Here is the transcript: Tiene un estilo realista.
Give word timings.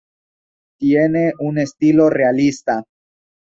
Tiene 0.79 1.33
un 1.37 1.59
estilo 1.59 2.09
realista. 2.09 2.83